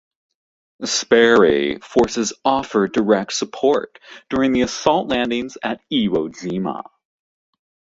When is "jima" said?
6.29-6.81